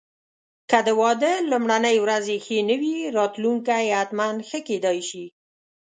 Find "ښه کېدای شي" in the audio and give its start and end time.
4.49-5.25